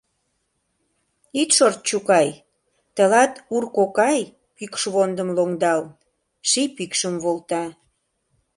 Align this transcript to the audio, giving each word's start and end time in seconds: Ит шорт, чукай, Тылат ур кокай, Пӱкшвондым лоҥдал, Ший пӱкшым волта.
Ит 1.41 1.49
шорт, 1.57 1.79
чукай, 1.89 2.27
Тылат 2.95 3.33
ур 3.55 3.63
кокай, 3.77 4.19
Пӱкшвондым 4.55 5.29
лоҥдал, 5.37 5.81
Ший 6.49 6.69
пӱкшым 6.75 7.15
волта. 7.23 7.63